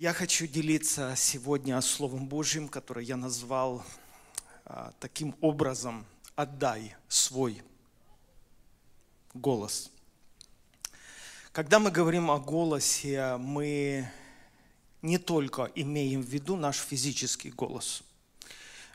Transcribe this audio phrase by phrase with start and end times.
[0.00, 3.84] Я хочу делиться сегодня Словом Божьим, которое я назвал
[4.64, 6.06] а, таким образом
[6.36, 7.60] «Отдай свой
[9.34, 9.90] голос».
[11.50, 14.08] Когда мы говорим о голосе, мы
[15.02, 18.04] не только имеем в виду наш физический голос,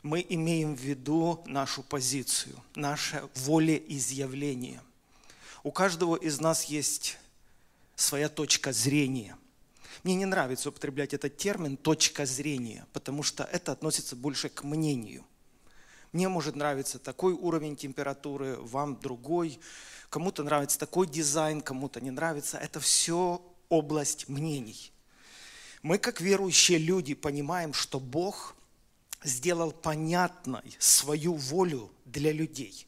[0.02, 4.80] мы имеем в виду нашу позицию, наше волеизъявление.
[5.64, 7.18] У каждого из нас есть
[7.94, 9.36] своя точка зрения–
[10.02, 15.24] мне не нравится употреблять этот термин «точка зрения», потому что это относится больше к мнению.
[16.12, 19.58] Мне может нравиться такой уровень температуры, вам другой.
[20.10, 22.56] Кому-то нравится такой дизайн, кому-то не нравится.
[22.56, 24.92] Это все область мнений.
[25.82, 28.54] Мы, как верующие люди, понимаем, что Бог
[29.24, 32.86] сделал понятной свою волю для людей.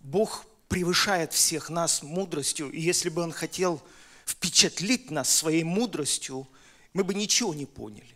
[0.00, 3.82] Бог превышает всех нас мудростью, и если бы Он хотел
[4.26, 6.46] впечатлить нас своей мудростью,
[6.92, 8.14] мы бы ничего не поняли.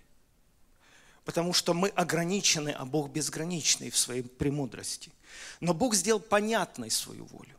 [1.24, 5.12] Потому что мы ограничены, а Бог безграничный в своей премудрости.
[5.60, 7.56] Но Бог сделал понятной свою волю.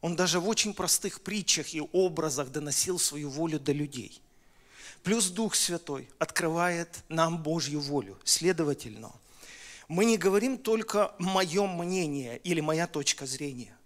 [0.00, 4.20] Он даже в очень простых притчах и образах доносил свою волю до людей.
[5.02, 8.18] Плюс Дух Святой открывает нам Божью волю.
[8.24, 9.12] Следовательно,
[9.86, 13.76] мы не говорим только мое мнение или моя точка зрения.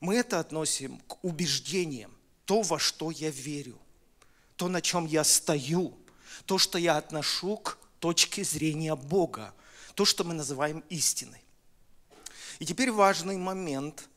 [0.00, 2.12] Мы это относим к убеждениям,
[2.44, 3.78] то, во что я верю,
[4.56, 5.96] то, на чем я стою,
[6.46, 9.54] то, что я отношу к точке зрения Бога,
[9.94, 11.42] то, что мы называем истиной.
[12.58, 14.08] И теперь важный момент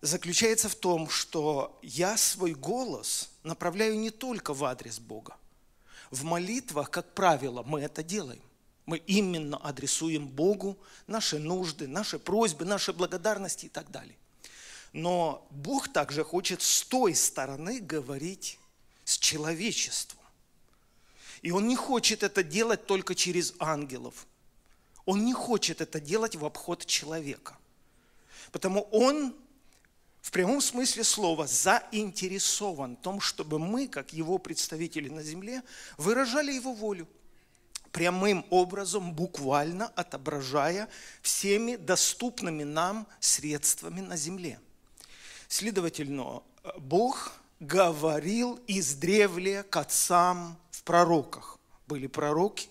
[0.00, 5.36] заключается в том, что я свой голос направляю не только в адрес Бога.
[6.10, 8.42] В молитвах, как правило, мы это делаем.
[8.86, 14.16] Мы именно адресуем Богу наши нужды, наши просьбы, наши благодарности и так далее.
[14.92, 18.58] Но Бог также хочет с той стороны говорить
[19.04, 20.18] с человечеством.
[21.42, 24.26] И Он не хочет это делать только через ангелов.
[25.06, 27.56] Он не хочет это делать в обход человека.
[28.52, 29.34] Потому Он
[30.20, 35.62] в прямом смысле слова заинтересован в том, чтобы мы, как Его представители на земле,
[35.98, 37.06] выражали Его волю
[37.92, 40.88] прямым образом, буквально отображая
[41.22, 44.58] всеми доступными нам средствами на земле–
[45.50, 46.44] Следовательно,
[46.78, 51.58] Бог говорил издревле к отцам в пророках.
[51.88, 52.68] Были пророки,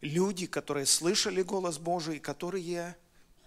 [0.00, 2.96] люди, которые слышали голос Божий, которые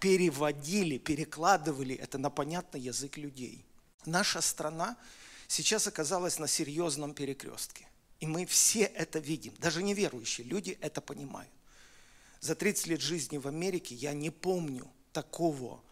[0.00, 3.66] переводили, перекладывали это на понятный язык людей.
[4.06, 4.96] Наша страна
[5.46, 7.86] сейчас оказалась на серьезном перекрестке.
[8.18, 9.52] И мы все это видим.
[9.58, 11.52] Даже неверующие люди это понимают.
[12.40, 15.82] За 30 лет жизни в Америке я не помню такого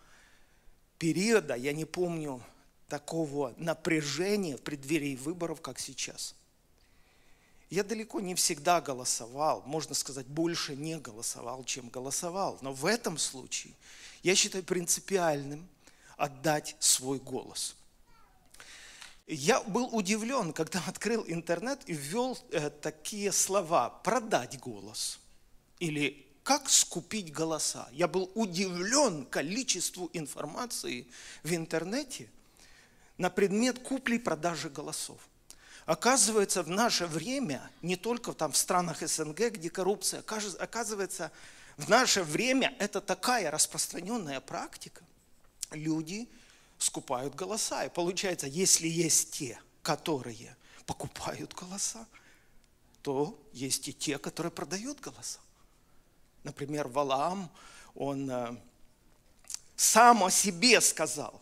[0.98, 2.42] периода, я не помню
[2.92, 6.34] такого напряжения в преддверии выборов, как сейчас.
[7.70, 12.58] Я далеко не всегда голосовал, можно сказать, больше не голосовал, чем голосовал.
[12.60, 13.72] Но в этом случае
[14.22, 15.66] я считаю принципиальным
[16.18, 17.76] отдать свой голос.
[19.26, 25.18] Я был удивлен, когда открыл интернет и ввел э, такие слова «продать голос»
[25.78, 27.88] или «как скупить голоса».
[27.92, 31.06] Я был удивлен количеству информации
[31.42, 32.28] в интернете–
[33.22, 35.20] на предмет купли-продажи голосов.
[35.86, 40.24] Оказывается, в наше время, не только там в странах СНГ, где коррупция,
[40.58, 41.30] оказывается,
[41.76, 45.04] в наше время это такая распространенная практика.
[45.70, 46.28] Люди
[46.78, 47.84] скупают голоса.
[47.84, 52.04] И получается, если есть те, которые покупают голоса,
[53.02, 55.38] то есть и те, которые продают голоса.
[56.42, 57.48] Например, Валаам,
[57.94, 58.56] он э,
[59.76, 61.40] сам о себе сказал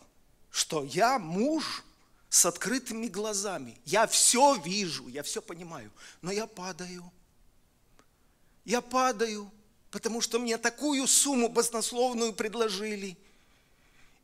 [0.51, 1.83] что я муж
[2.29, 3.77] с открытыми глазами.
[3.85, 5.91] Я все вижу, я все понимаю,
[6.21, 7.09] но я падаю.
[8.63, 9.49] Я падаю,
[9.89, 13.17] потому что мне такую сумму баснословную предложили.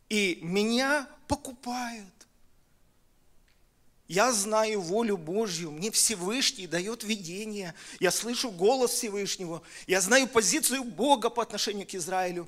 [0.09, 2.13] И меня покупают.
[4.07, 10.85] Я знаю волю Божью, мне Всевышний дает видение, я слышу голос Всевышнего, я знаю позицию
[10.85, 12.47] Бога по отношению к Израилю.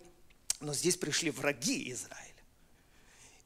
[0.61, 2.28] Но здесь пришли враги Израиля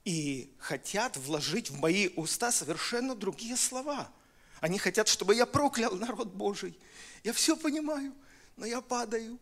[0.05, 4.11] и хотят вложить в мои уста совершенно другие слова.
[4.59, 6.77] Они хотят, чтобы я проклял народ Божий.
[7.23, 8.13] Я все понимаю,
[8.55, 9.39] но я падаю.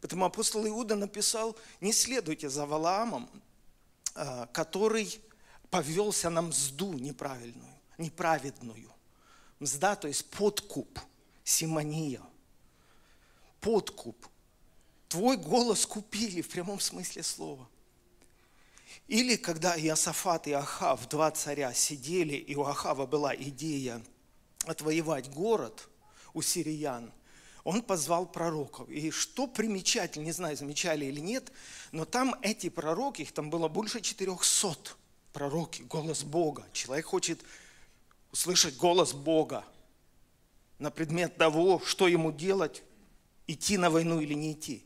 [0.00, 3.28] Потому апостол Иуда написал, не следуйте за Валаамом,
[4.14, 5.20] а, который
[5.70, 8.92] повелся на мзду неправильную, неправедную.
[9.58, 11.00] Мзда, то есть подкуп,
[11.42, 12.22] симония.
[13.60, 14.28] Подкуп.
[15.08, 17.68] Твой голос купили в прямом смысле слова–
[19.08, 24.02] или когда Иосафат и Ахав, два царя, сидели, и у Ахава была идея
[24.66, 25.88] отвоевать город
[26.34, 27.10] у сириян,
[27.64, 28.88] он позвал пророков.
[28.90, 31.50] И что примечательно, не знаю, замечали или нет,
[31.90, 34.76] но там эти пророки, их там было больше 400
[35.32, 36.66] пророки, голос Бога.
[36.74, 37.40] Человек хочет
[38.30, 39.64] услышать голос Бога
[40.78, 42.82] на предмет того, что ему делать,
[43.46, 44.84] идти на войну или не идти.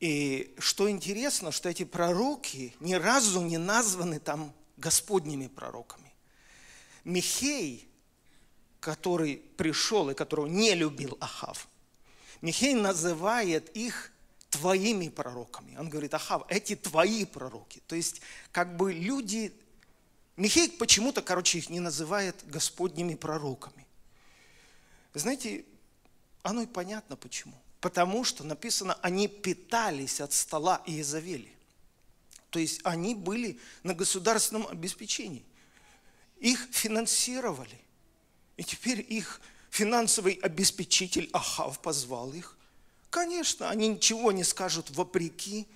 [0.00, 6.12] И что интересно, что эти пророки ни разу не названы там господними пророками.
[7.04, 7.88] Михей,
[8.80, 11.68] который пришел и которого не любил Ахав,
[12.42, 14.12] Михей называет их
[14.50, 15.76] твоими пророками.
[15.76, 17.82] Он говорит, Ахав, эти твои пророки.
[17.86, 18.20] То есть,
[18.52, 19.52] как бы люди...
[20.36, 23.86] Михей почему-то, короче, их не называет господними пророками.
[25.14, 25.64] Знаете,
[26.42, 27.54] оно и понятно почему.
[27.86, 31.54] Потому что написано, они питались от стола Иезавели.
[32.50, 35.44] То есть они были на государственном обеспечении.
[36.40, 37.80] Их финансировали.
[38.56, 39.40] И теперь их
[39.70, 42.58] финансовый обеспечитель Ахав позвал их.
[43.08, 45.68] Конечно, они ничего не скажут вопреки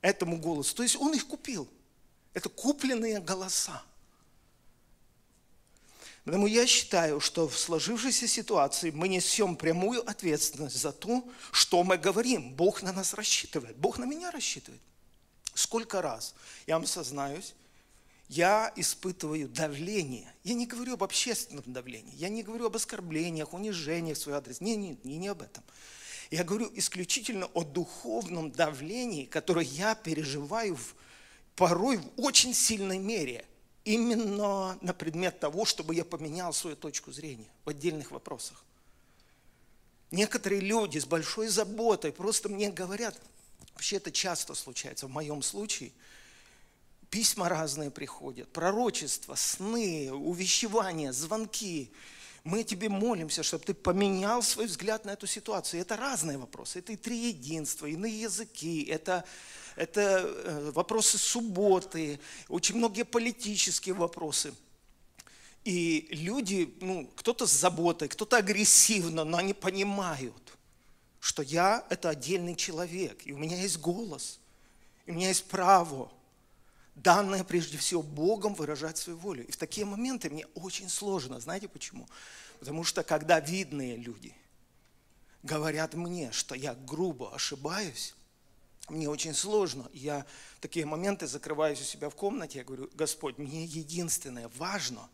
[0.00, 0.74] этому голосу.
[0.76, 1.68] То есть он их купил.
[2.32, 3.82] Это купленные голоса.
[6.28, 11.96] Поэтому я считаю, что в сложившейся ситуации мы несем прямую ответственность за то, что мы
[11.96, 12.52] говорим.
[12.52, 13.78] Бог на нас рассчитывает.
[13.78, 14.82] Бог на меня рассчитывает.
[15.54, 16.34] Сколько раз,
[16.66, 17.54] я вам сознаюсь,
[18.28, 20.30] я испытываю давление.
[20.44, 24.60] Я не говорю об общественном давлении, я не говорю об оскорблениях, унижениях в свой адрес.
[24.60, 25.64] Не, не, не, не об этом.
[26.30, 30.94] Я говорю исключительно о духовном давлении, которое я переживаю в,
[31.56, 33.46] порой в очень сильной мере–
[33.88, 38.62] именно на предмет того, чтобы я поменял свою точку зрения в отдельных вопросах.
[40.10, 43.18] Некоторые люди с большой заботой просто мне говорят,
[43.72, 45.92] вообще это часто случается, в моем случае,
[47.08, 51.90] письма разные приходят, пророчества, сны, увещевания, звонки.
[52.44, 55.80] Мы тебе молимся, чтобы ты поменял свой взгляд на эту ситуацию.
[55.80, 56.80] Это разные вопросы.
[56.80, 59.24] Это и триединство, иные языки, это
[59.78, 64.52] это э, вопросы субботы, очень многие политические вопросы.
[65.64, 70.58] И люди, ну, кто-то с заботой, кто-то агрессивно, но они понимают,
[71.20, 74.40] что я– это отдельный человек, и у меня есть голос,
[75.06, 76.10] и у меня есть право,
[76.96, 79.46] данное прежде всего Богом выражать свою волю.
[79.46, 81.38] И в такие моменты мне очень сложно.
[81.38, 82.08] Знаете почему?
[82.58, 84.34] Потому что когда видные люди
[85.44, 88.14] говорят мне, что я грубо ошибаюсь,
[88.90, 89.88] мне очень сложно.
[89.92, 90.26] Я
[90.56, 95.08] в такие моменты закрываюсь у себя в комнате, я говорю, Господь, мне единственное важно,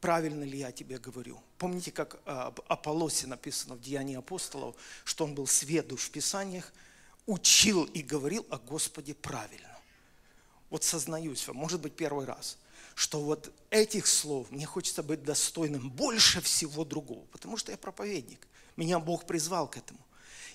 [0.00, 1.42] правильно ли я тебе говорю.
[1.58, 6.72] Помните, как об Аполлосе написано в Деянии апостолов, что он был сведущ в Писаниях,
[7.26, 9.76] учил и говорил о Господе правильно.
[10.70, 12.58] Вот сознаюсь вам, может быть, первый раз,
[12.94, 18.46] что вот этих слов мне хочется быть достойным больше всего другого, потому что я проповедник.
[18.76, 20.00] Меня Бог призвал к этому.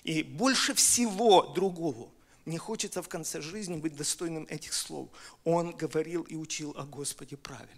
[0.04, 2.10] И больше всего другого
[2.44, 5.08] мне хочется в конце жизни быть достойным этих слов.
[5.44, 7.70] Он говорил и учил о Господе правильно.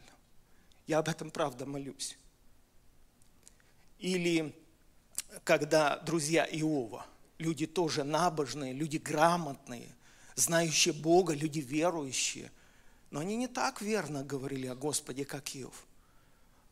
[0.86, 2.16] Я об этом правда молюсь.
[3.98, 4.54] Или
[5.44, 7.06] когда друзья Иова,
[7.38, 9.94] люди тоже набожные, люди грамотные,
[10.34, 12.50] знающие Бога, люди верующие,
[13.10, 15.86] но они не так верно говорили о Господе, как Иов.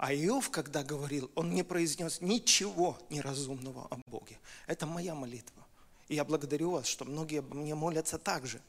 [0.02, 4.36] А Иов, когда говорил, он не произнес ничего неразумного о Боге.
[4.66, 5.64] Это моя молитва.
[6.08, 8.60] И я благодарю вас, что многие мне молятся так же.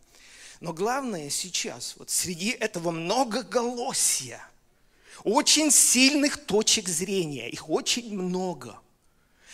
[0.60, 4.48] Но главное сейчас, вот среди этого многоголосия,
[5.24, 8.80] очень сильных точек зрения, их очень много.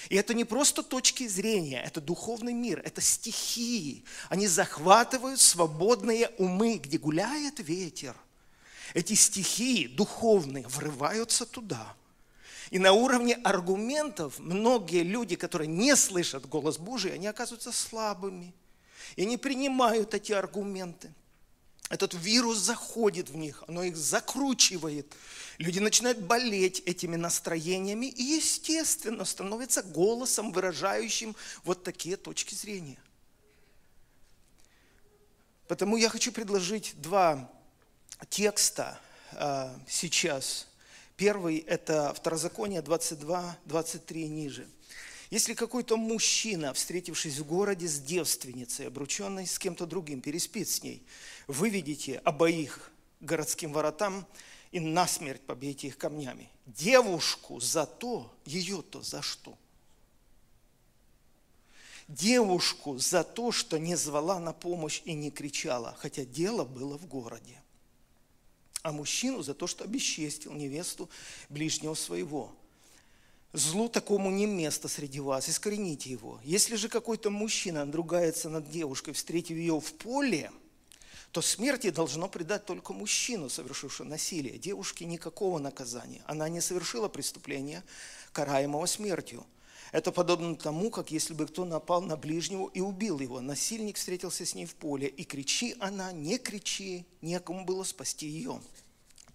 [0.09, 4.03] И это не просто точки зрения, это духовный мир, это стихии.
[4.27, 8.17] Они захватывают свободные умы, где гуляет ветер–
[8.93, 11.95] эти стихии духовные врываются туда.
[12.71, 18.53] И на уровне аргументов многие люди, которые не слышат голос Божий, они оказываются слабыми.
[19.15, 21.11] И не принимают эти аргументы.
[21.89, 25.11] Этот вирус заходит в них, оно их закручивает.
[25.57, 32.99] Люди начинают болеть этими настроениями и, естественно, становятся голосом, выражающим вот такие точки зрения.
[35.67, 37.51] Потому я хочу предложить два
[38.27, 38.99] текста
[39.33, 40.67] а, сейчас.
[41.15, 44.67] Первый– это Второзаконие 22, 23 ниже.
[45.29, 51.05] Если какой-то мужчина, встретившись в городе с девственницей, обрученной с кем-то другим, переспит с ней,
[51.47, 54.25] выведите обоих городским воротам
[54.71, 56.49] и насмерть побейте их камнями.
[56.65, 59.55] Девушку за то, ее-то за что?
[62.07, 67.05] Девушку за то, что не звала на помощь и не кричала, хотя дело было в
[67.05, 67.61] городе.
[68.81, 71.09] А мужчину за то, что обесчестил невесту
[71.49, 72.51] ближнего своего.
[73.51, 76.39] Злу такому не место среди вас, искорените его.
[76.43, 80.51] Если же какой-то мужчина надругается над девушкой, встретив ее в поле,
[81.31, 84.57] то смерти должно предать только мужчину, совершившего насилие.
[84.57, 86.21] Девушке никакого наказания.
[86.25, 87.83] Она не совершила преступления,
[88.33, 89.45] караемого смертью.
[89.91, 93.41] Это подобно тому, как если бы кто напал на ближнего и убил его.
[93.41, 98.61] Насильник встретился с ней в поле, и кричи она, не кричи, некому было спасти ее.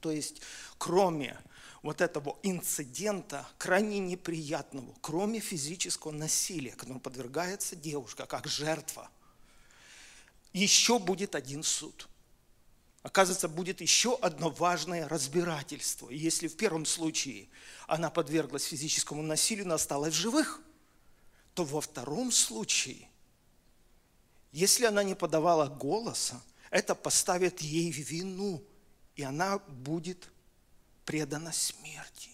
[0.01, 0.43] То есть,
[0.79, 1.37] кроме
[1.83, 9.11] вот этого инцидента, крайне неприятного, кроме физического насилия, которому подвергается девушка как жертва,
[10.53, 12.09] еще будет один суд.
[13.05, 16.09] Оказывается, будет еще одно важное разбирательство.
[16.09, 17.49] И если в первом случае
[17.87, 20.63] она подверглась физическому насилию, но осталась в живых,
[21.53, 23.11] то во втором случае,
[24.53, 28.65] если она не подавала голоса, это поставит ей вину,
[29.17, 30.31] и она будет
[31.05, 32.31] предана смерти.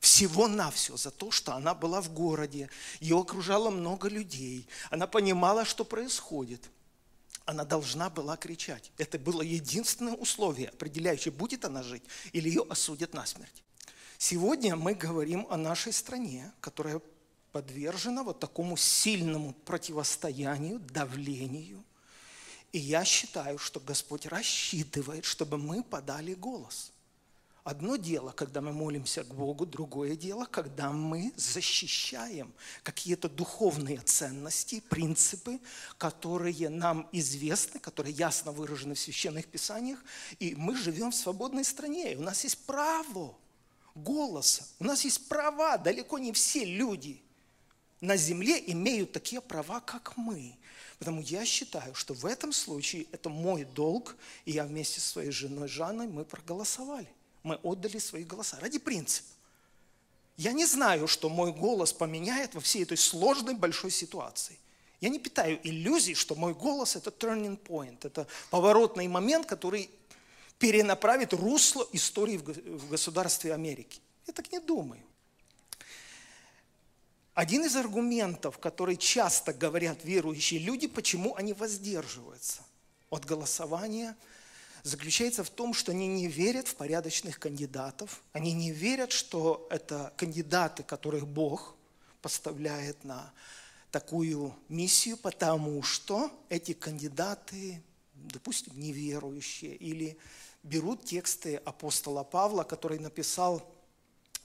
[0.00, 5.84] Всего-навсего за то, что она была в городе, ее окружало много людей, она понимала, что
[5.84, 6.70] происходит–
[7.48, 8.92] она должна была кричать.
[8.98, 12.02] Это было единственное условие, определяющее, будет она жить
[12.32, 13.62] или ее осудят на смерть.
[14.18, 17.00] Сегодня мы говорим о нашей стране, которая
[17.52, 21.82] подвержена вот такому сильному противостоянию, давлению.
[22.72, 26.92] И я считаю, что Господь рассчитывает, чтобы мы подали голос–
[27.68, 32.50] Одно дело, когда мы молимся к Богу, другое дело, когда мы защищаем
[32.82, 35.60] какие-то духовные ценности, принципы,
[35.98, 40.02] которые нам известны, которые ясно выражены в священных писаниях,
[40.38, 43.36] и мы живем в свободной стране, и у нас есть право
[43.94, 47.20] голоса, у нас есть права, далеко не все люди
[48.00, 50.56] на земле имеют такие права, как мы.
[50.98, 55.32] Поэтому я считаю, что в этом случае это мой долг, и я вместе со своей
[55.32, 57.08] женой Жанной мы проголосовали
[57.48, 59.28] мы отдали свои голоса ради принципа.
[60.36, 64.58] Я не знаю, что мой голос поменяет во всей этой сложной большой ситуации.
[65.00, 69.90] Я не питаю иллюзий, что мой голос– это turning point, это поворотный момент, который
[70.58, 74.00] перенаправит русло истории в государстве Америки.
[74.26, 75.02] Я так не думаю.
[77.34, 82.62] Один из аргументов, который часто говорят верующие люди, почему они воздерживаются
[83.10, 84.16] от голосования–
[84.82, 90.12] заключается в том, что они не верят в порядочных кандидатов, они не верят, что это
[90.16, 91.74] кандидаты, которых Бог
[92.22, 93.32] поставляет на
[93.90, 97.82] такую миссию, потому что эти кандидаты,
[98.14, 100.18] допустим, неверующие или
[100.62, 103.62] берут тексты апостола Павла, который написал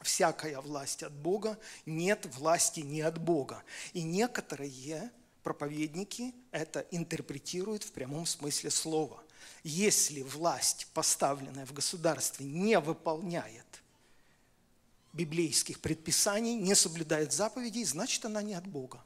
[0.02, 3.64] «Всякая власть от Бога, нет власти не от Бога».
[3.94, 5.12] И некоторые
[5.44, 9.22] проповедники это интерпретируют в прямом смысле слова–
[9.64, 13.66] если власть, поставленная в государстве, не выполняет
[15.14, 19.04] библейских предписаний, не соблюдает заповедей, значит она не от Бога.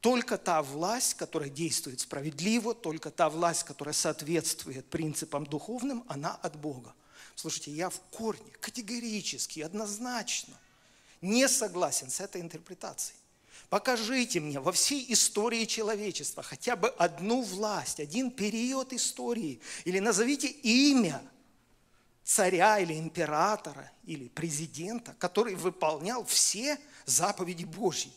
[0.00, 6.56] Только та власть, которая действует справедливо, только та власть, которая соответствует принципам духовным, она от
[6.56, 6.94] Бога.
[7.36, 10.58] Слушайте, я в корне категорически, однозначно
[11.20, 13.21] не согласен с этой интерпретацией.
[13.72, 20.48] Покажите мне во всей истории человечества хотя бы одну власть, один период истории, или назовите
[20.48, 21.22] имя
[22.22, 28.12] царя или императора или президента, который выполнял все заповеди Божьи.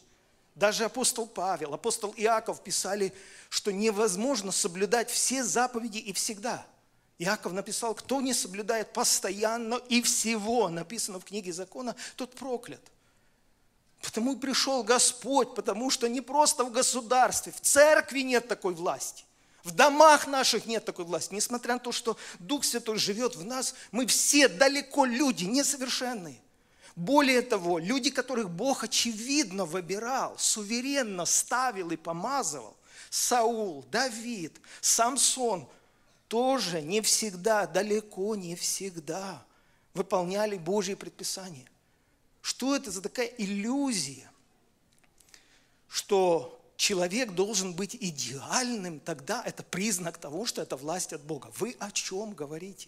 [0.56, 3.14] Даже апостол Павел, апостол Иаков писали,
[3.48, 6.68] что невозможно соблюдать все заповеди и всегда.
[7.18, 12.82] Иаков написал, кто не соблюдает постоянно и всего, написано в книге закона, тот проклят.
[14.06, 19.24] Потому и пришел Господь, потому что не просто в государстве, в церкви нет такой власти.
[19.64, 21.34] В домах наших нет такой власти.
[21.34, 26.40] Несмотря на то, что Дух Святой живет в нас, мы все далеко люди, несовершенные.
[26.96, 32.78] Более того, люди, которых Бог очевидно выбирал, суверенно ставил и помазывал,
[33.10, 35.68] Саул, Давид, Самсон,
[36.28, 39.44] тоже не всегда, далеко не всегда
[39.94, 41.66] выполняли Божьи предписания.
[42.46, 44.30] Что это за такая иллюзия,
[45.88, 51.52] что человек должен быть идеальным, тогда это признак того, что это власть от Бога.
[51.58, 52.88] Вы о чем говорите?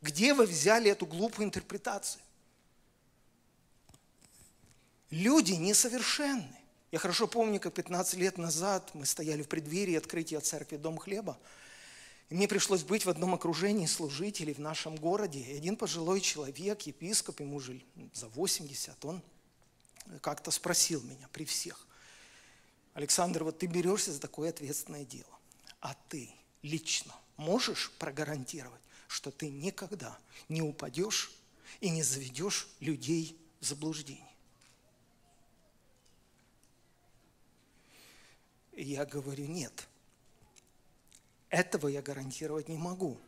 [0.00, 2.22] Где вы взяли эту глупую интерпретацию?
[5.10, 6.56] Люди несовершенны.
[6.92, 11.36] Я хорошо помню, как 15 лет назад мы стояли в преддверии открытия церкви Дом Хлеба.
[12.28, 15.40] И мне пришлось быть в одном окружении служителей в нашем городе.
[15.40, 17.80] И один пожилой человек, епископ, ему уже
[18.12, 19.22] за 80, он
[20.20, 21.86] как-то спросил меня при всех,
[22.94, 25.38] Александр, вот ты берешься за такое ответственное дело,
[25.80, 26.30] а ты
[26.62, 30.18] лично можешь прогарантировать, что ты никогда
[30.48, 31.30] не упадешь
[31.80, 34.24] и не заведешь людей в заблуждение.
[38.72, 39.86] Я говорю, нет.
[41.50, 43.18] Этого я гарантировать не могу,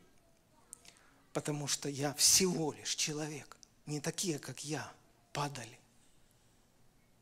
[1.33, 3.57] потому что я всего лишь человек.
[3.87, 4.93] Не такие, как я,
[5.33, 5.79] падали.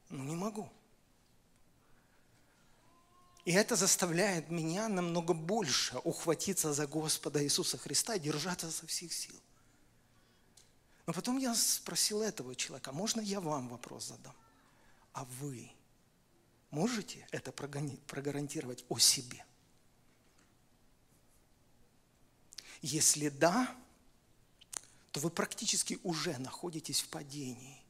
[0.09, 0.71] Ну, не могу.
[3.45, 9.13] И это заставляет меня намного больше ухватиться за Господа Иисуса Христа и держаться со всех
[9.13, 9.37] сил.
[11.07, 14.35] Но потом я спросил этого человека, можно я вам вопрос задам?
[15.13, 15.71] А вы
[16.71, 19.45] можете это прогарантировать о себе?
[22.87, 23.75] Если да,
[25.11, 27.83] то вы практически уже находитесь в падении.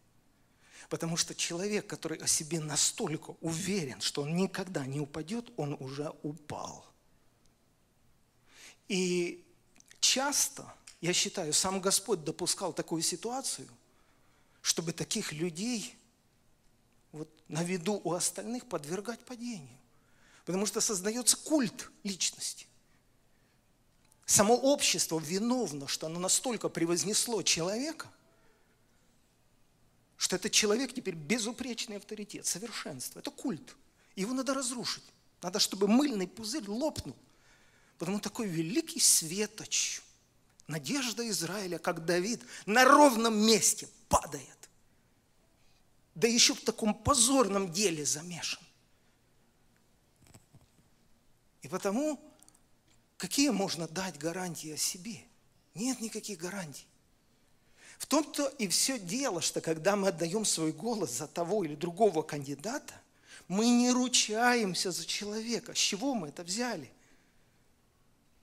[0.89, 6.15] Потому что человек, который о себе настолько уверен, что он никогда не упадет, он уже
[6.23, 6.87] упал.
[8.89, 9.45] И
[10.01, 10.73] часто,
[11.03, 13.69] я считаю, сам Господь допускал такую ситуацию,
[14.63, 15.95] чтобы таких людей
[17.13, 19.77] вот, на виду у остальных подвергать падению.
[20.47, 22.67] Потому что создается культ личности.
[24.27, 28.11] Само общество виновно, что оно настолько превознесло человека,
[30.17, 33.21] что этот человек теперь безупречный авторитет, совершенство.
[33.21, 33.77] Это культ.
[34.17, 35.05] Его надо разрушить.
[35.43, 37.17] Надо, чтобы мыльный пузырь лопнул.
[37.99, 40.03] Потому такой великий светоч,
[40.67, 44.69] надежда Израиля, как Давид, на ровном месте падает.
[46.17, 48.63] Да еще в таком позорном деле замешан.
[51.63, 52.21] И потому,
[53.17, 55.21] какие можно дать гарантии о себе?
[55.75, 56.87] Нет никаких гарантий.
[57.99, 62.23] В том-то и все дело, что когда мы отдаем свой голос за того или другого
[62.23, 62.95] кандидата,
[63.49, 65.75] мы не ручаемся за человека.
[65.75, 66.91] С чего мы это взяли?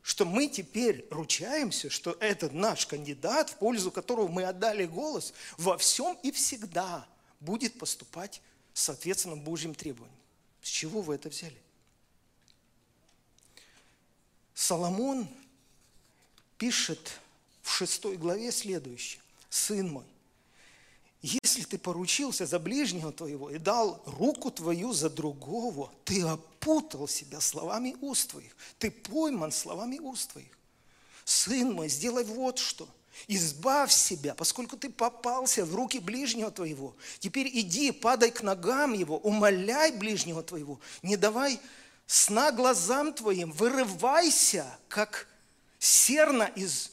[0.02, 5.78] Что мы теперь ручаемся, что этот наш кандидат, в пользу которого мы отдали голос, во
[5.78, 7.08] всем и всегда
[7.40, 8.42] будет поступать
[8.74, 10.18] соответственно Божьим требованиям.
[10.62, 11.63] С чего вы это взяли?
[14.54, 15.28] Соломон
[16.58, 17.20] пишет
[17.62, 20.06] в шестой главе следующее сын мой,
[21.22, 27.40] если ты поручился за ближнего твоего и дал руку твою за другого, ты опутал себя
[27.40, 30.58] словами уст твоих, ты пойман словами уст твоих.
[31.24, 32.88] Сын мой, сделай вот что–
[33.28, 36.96] Избавь себя, поскольку ты попался в руки ближнего твоего.
[37.20, 40.80] Теперь иди, падай к ногам его, умоляй ближнего твоего.
[41.04, 41.60] Не давай
[42.06, 45.28] сна глазам твоим, вырывайся, как
[45.80, 46.92] серна из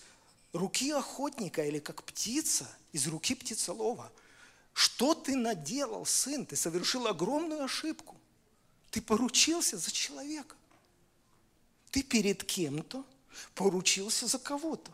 [0.52, 4.10] руки охотника или как птица из руки птицелова.
[4.72, 6.46] Что ты наделал, сын?
[6.46, 8.16] Ты совершил огромную ошибку.
[8.90, 10.56] Ты поручился за человека.
[11.90, 13.04] Ты перед кем-то
[13.54, 14.92] поручился за кого-то.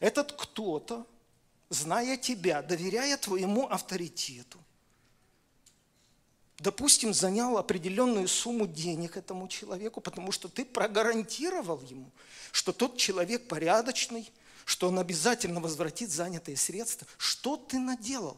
[0.00, 1.06] Этот кто-то,
[1.70, 4.58] зная тебя, доверяя твоему авторитету,
[6.58, 12.10] допустим, занял определенную сумму денег этому человеку, потому что ты прогарантировал ему,
[12.52, 14.30] что тот человек порядочный,
[14.64, 17.06] что он обязательно возвратит занятые средства.
[17.16, 18.36] Что ты наделал?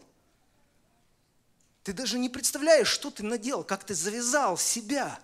[1.83, 5.18] Ты даже не представляешь, что ты наделал, как ты завязал себя.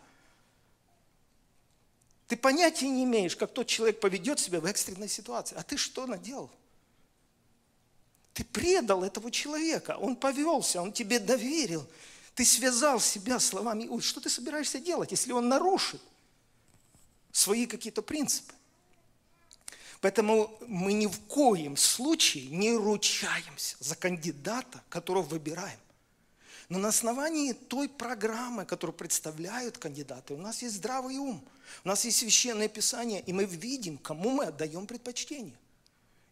[2.29, 5.55] Ты понятия не имеешь, как тот человек поведет себя в экстренной ситуации.
[5.57, 6.51] А ты что наделал?
[8.33, 11.87] Ты предал этого человека, он повелся, он тебе доверил–
[12.37, 14.07] ты связал себя словами уст.
[14.07, 16.03] Что ты собираешься делать, если он нарушит
[17.33, 18.53] свои какие-то принципы?
[20.03, 25.81] Поэтому мы ни в коем случае не ручаемся за кандидата, которого выбираем.
[26.69, 31.43] Но на основании той программы, которую представляют кандидаты, у нас есть здравый ум,
[31.85, 35.57] у нас есть священное писание, и мы видим, кому мы отдаем предпочтение.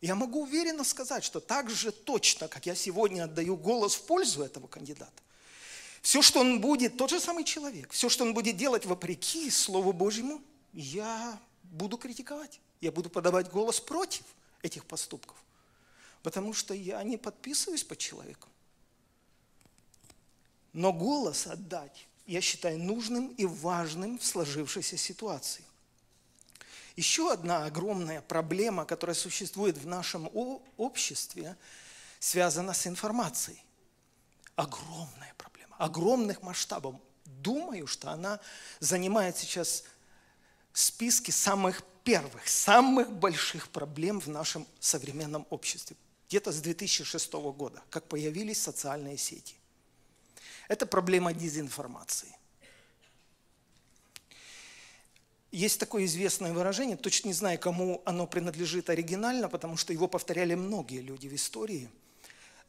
[0.03, 4.43] Я могу уверенно сказать, что так же точно, как я сегодня отдаю голос в пользу
[4.43, 5.24] этого кандидата,
[6.05, 9.95] все, что он будет, тот же самый человек, все, что он будет делать вопреки Слову
[9.95, 10.43] Божьему,
[10.75, 12.61] я буду критиковать.
[12.83, 14.23] Я буду подавать голос против
[14.61, 15.39] этих поступков.
[16.23, 18.51] Потому что я не подписываюсь под человеком.
[20.75, 25.65] Но голос отдать я считаю нужным и важным в сложившейся ситуации.
[26.97, 30.31] Еще одна огромная проблема, которая существует в нашем
[30.77, 31.57] обществе,
[32.21, 33.65] связана с информацией.
[34.55, 36.97] Огромная проблема огромных масштабов.
[37.25, 38.41] Думаю, что она
[38.81, 39.85] занимает сейчас
[40.73, 45.97] списки самых первых, самых больших проблем в нашем современном обществе.
[46.29, 49.57] Где-то с 2006 года, как появились социальные сети.
[50.69, 52.35] Это проблема дезинформации.
[55.53, 60.55] Есть такое известное выражение, точно не знаю, кому оно принадлежит оригинально, потому что его повторяли
[60.55, 61.89] многие люди в истории.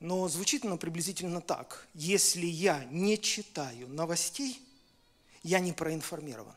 [0.06, 1.88] Но звучит оно приблизительно так.
[1.96, 4.62] Если я не читаю новостей,
[5.42, 6.54] я не проинформирован.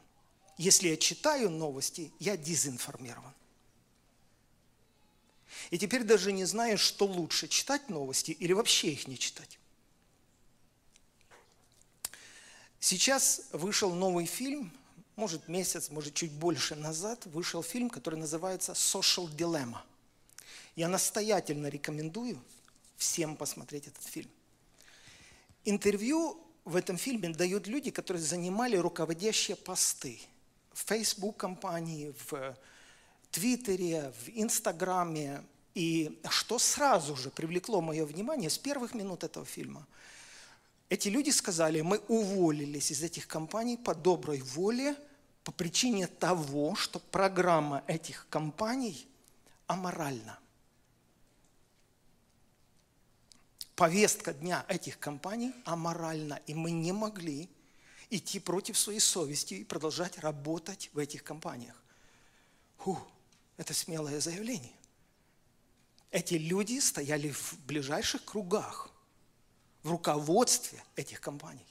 [0.59, 3.33] Если я читаю новости, я дезинформирован.
[5.71, 9.59] И теперь даже не знаю, что лучше, читать новости или вообще их не читать.
[12.81, 14.71] Сейчас вышел новый фильм
[15.17, 19.79] может месяц, может чуть больше назад вышел фильм, который называется «Social Dilemma».
[20.77, 22.39] Я настоятельно рекомендую
[22.99, 24.31] всем посмотреть этот фильм.
[25.65, 30.21] Интервью в этом фильме дают люди, которые занимали руководящие посты
[30.75, 32.55] в Facebook компании, в
[33.31, 35.43] Твиттере, в Инстаграме.
[35.75, 39.87] И что сразу же привлекло мое внимание с первых минут этого фильма–
[40.91, 44.97] эти люди сказали, мы уволились из этих компаний по доброй воле
[45.45, 49.07] по причине того, что программа этих компаний
[49.67, 50.39] аморальна.
[53.79, 57.49] Повестка дня этих компаний аморальна, и мы не могли
[58.11, 61.77] идти против своей совести и продолжать работать в этих компаниях.
[62.79, 62.99] Фу,
[63.57, 64.75] это смелое заявление.
[66.11, 68.91] Эти люди стояли в ближайших кругах,
[69.85, 71.65] в руководстве этих компаний.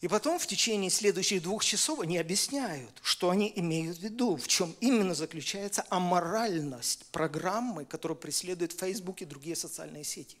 [0.00, 4.46] И потом в течение следующих двух часов они объясняют, что они имеют в виду, в
[4.46, 10.36] чем именно заключается аморальность программы, которую преследует Facebook и другие социальные сети.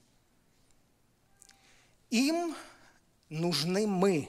[2.10, 2.54] Им
[3.30, 4.28] нужны мы,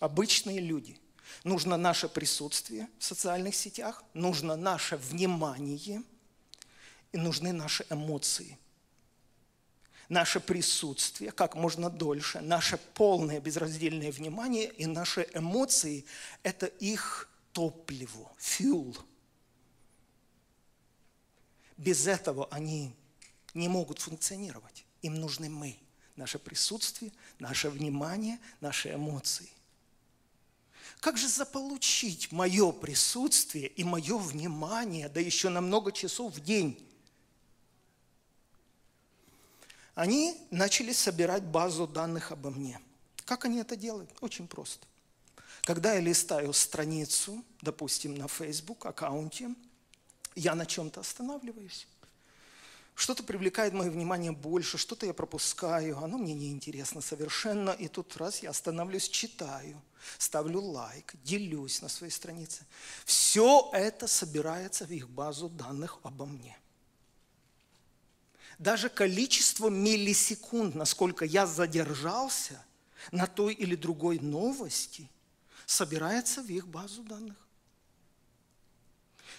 [0.00, 0.98] обычные люди.
[1.44, 6.02] Нужно наше присутствие в социальных сетях, нужно наше внимание
[7.12, 8.58] и нужны наши эмоции–
[10.08, 16.04] наше присутствие как можно дольше, наше полное безраздельное внимание и наши эмоции–
[16.42, 18.96] это их топливо, фюл.
[21.76, 22.94] Без этого они
[23.54, 24.84] не могут функционировать.
[25.02, 25.78] Им нужны мы,
[26.16, 29.50] наше присутствие, наше внимание, наши эмоции.
[31.00, 36.82] Как же заполучить мое присутствие и мое внимание, да еще на много часов в день?
[39.96, 42.78] Они начали собирать базу данных обо мне.
[43.24, 44.10] Как они это делают?
[44.20, 44.86] Очень просто.
[45.62, 49.54] Когда я листаю страницу, допустим, на Facebook аккаунте,
[50.34, 51.88] я на чем-то останавливаюсь.
[52.94, 58.16] Что-то привлекает мое внимание больше, что-то я пропускаю, оно мне не интересно совершенно, и тут
[58.18, 59.80] раз я останавливаюсь, читаю,
[60.18, 62.66] ставлю лайк, делюсь на своей странице.
[63.06, 66.54] Все это собирается в их базу данных обо мне–
[68.58, 72.64] даже количество миллисекунд, насколько я задержался
[73.12, 75.10] на той или другой новости,
[75.66, 77.36] собирается в их базу данных.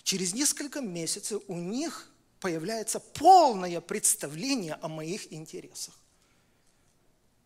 [0.04, 5.96] Через несколько месяцев у них появляется полное представление о моих интересах.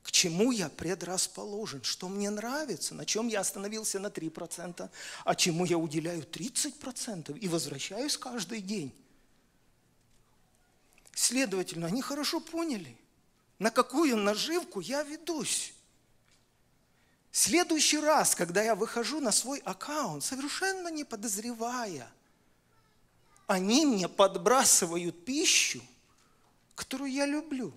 [0.03, 4.89] К чему я предрасположен, что мне нравится, на чем я остановился на 3%,
[5.23, 8.93] а чему я уделяю 30% и возвращаюсь каждый день.
[11.13, 12.97] Следовательно, они хорошо поняли,
[13.59, 15.73] на какую наживку я ведусь.
[17.31, 22.09] Следующий раз, когда я выхожу на свой аккаунт, совершенно не подозревая,
[23.47, 25.81] они мне подбрасывают пищу,
[26.75, 27.73] которую я люблю.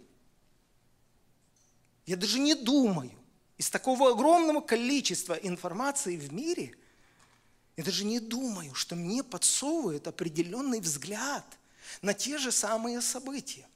[2.07, 3.13] Я даже не думаю.
[3.57, 6.77] Из такого огромного количества информации в мире,
[7.77, 11.45] я даже не думаю, что мне подсовывают определенный взгляд–
[12.03, 13.67] на те же самые события.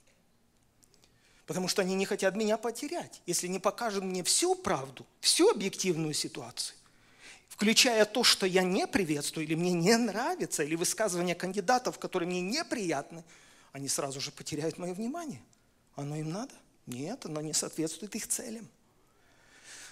[1.46, 3.22] Потому что они не хотят меня потерять.
[3.24, 6.76] Если не покажут мне всю правду, всю объективную ситуацию,
[7.48, 12.40] включая то, что я не приветствую, или мне не нравится, или высказывания кандидатов, которые мне
[12.40, 13.24] неприятны,
[13.72, 15.42] они сразу же потеряют мое внимание.
[15.96, 16.54] Оно им надо?
[16.86, 18.68] Нет, оно не соответствует их целям.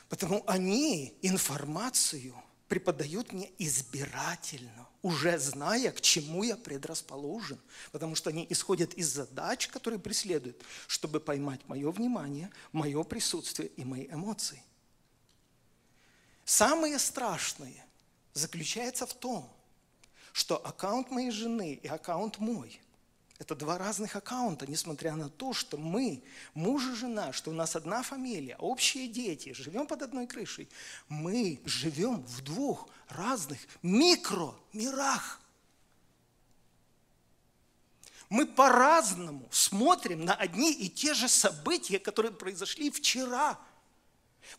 [0.08, 2.34] Потому они информацию
[2.68, 7.60] преподают мне избирательно, уже зная, к чему я предрасположен,
[7.92, 13.84] потому что они исходят из задач, которые преследуют, чтобы поймать мое внимание, мое присутствие и
[13.84, 14.60] мои эмоции.
[16.44, 17.86] Самое страшное
[18.32, 19.48] заключается в том,
[20.32, 22.80] что аккаунт моей жены и аккаунт мой–
[23.38, 26.22] это два разных аккаунта, несмотря на то, что мы,
[26.54, 30.68] муж и жена, что у нас одна фамилия, общие дети, живем под одной крышей.
[31.08, 35.40] Мы живем в двух разных микромирах.
[38.28, 43.58] Мы по-разному смотрим на одни и те же события, которые произошли вчера.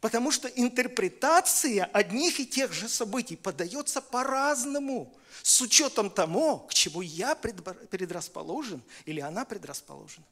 [0.01, 7.01] Потому что интерпретация одних и тех же событий подается по-разному, с учетом того, к чему
[7.01, 10.25] я предрасположен или она предрасположена.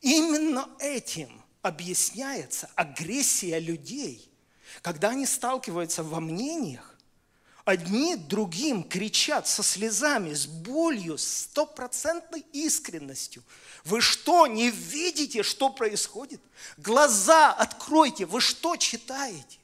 [0.00, 4.28] Именно этим объясняется агрессия людей,
[4.80, 6.91] когда они сталкиваются во мнениях,
[7.64, 13.44] Одни другим кричат со слезами, с болью, с стопроцентной искренностью.
[13.84, 16.40] Вы что, не видите, что происходит?
[16.76, 19.60] Глаза откройте, вы что читаете?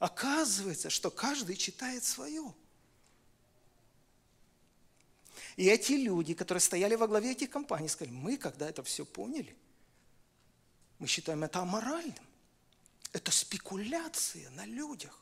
[0.00, 2.52] Оказывается, что каждый читает свое.
[5.56, 9.56] И эти люди, которые стояли во главе этих компаний, сказали, мы, когда это все поняли,
[10.98, 12.14] мы считаем это аморальным.
[13.12, 15.20] Это спекуляция на людях.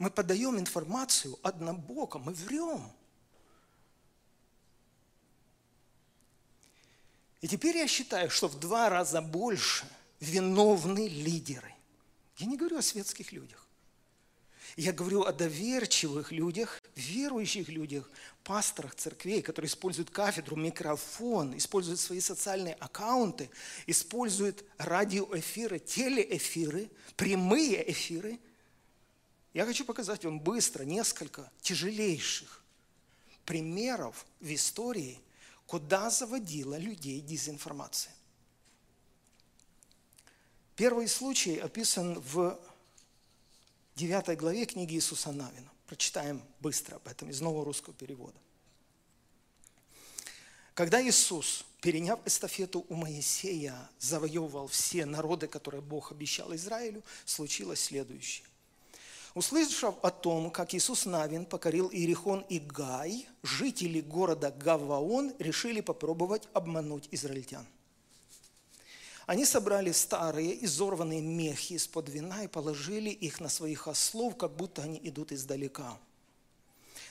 [0.00, 2.90] Мы подаем информацию однобоко, мы врем.
[7.42, 9.84] И теперь я считаю, что в два раза больше
[10.18, 11.74] виновны лидеры.
[12.38, 13.68] Я не говорю о светских людях.
[14.74, 18.10] Я говорю о доверчивых людях, верующих людях,
[18.42, 23.50] пасторах церквей, которые используют кафедру, микрофон, используют свои социальные аккаунты,
[23.86, 28.40] используют радиоэфиры, телеэфиры, прямые эфиры–
[29.52, 32.62] я хочу показать вам быстро несколько тяжелейших
[33.44, 35.20] примеров в истории,
[35.66, 38.14] куда заводила людей дезинформация.
[40.76, 42.58] Первый случай описан в
[43.96, 45.70] 9 главе книги Иисуса Навина.
[45.86, 48.38] Прочитаем быстро об этом из нового русского перевода.
[50.74, 58.46] Когда Иисус, переняв эстафету у Моисея, завоевывал все народы, которые Бог обещал Израилю, случилось следующее.
[59.34, 66.48] Услышав о том, как Иисус Навин покорил Иерихон и Гай, жители города Гаваон решили попробовать
[66.52, 67.64] обмануть израильтян.
[69.26, 74.82] Они собрали старые изорванные мехи из-под вина и положили их на своих ослов, как будто
[74.82, 75.96] они идут издалека.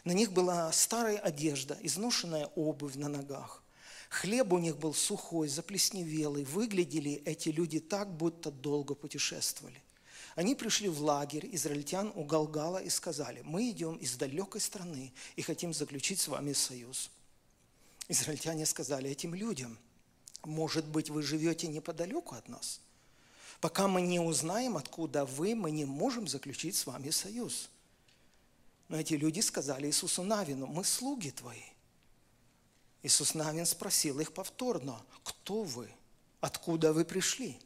[0.03, 3.63] На них была старая одежда, изношенная обувь на ногах.
[4.10, 6.43] Хлеб у них был сухой, заплесневелый.
[6.43, 9.82] Выглядели эти люди так, будто долго путешествовали.
[10.39, 15.41] Они пришли в лагерь израильтян у Галгала и сказали, мы идем из далекой страны и
[15.41, 17.12] хотим заключить с вами союз.
[18.08, 19.78] Израильтяне сказали этим людям,
[20.45, 22.80] может быть, вы живете неподалеку от нас?
[23.60, 27.69] Пока мы не узнаем, откуда вы, мы не можем заключить с вами союз.
[28.88, 31.65] Но эти люди сказали Иисусу Навину, мы слуги твои.
[33.04, 35.91] Иисус Навин спросил их повторно, кто вы,
[36.39, 37.60] откуда вы пришли?